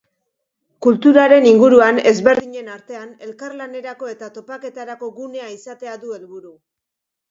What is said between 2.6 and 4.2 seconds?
artean elkarlanerako